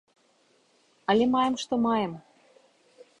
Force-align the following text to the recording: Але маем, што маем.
Але 1.13 1.25
маем, 1.35 1.55
што 1.65 1.73
маем. 1.85 2.11